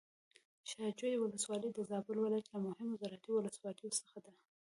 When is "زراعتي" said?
3.01-3.29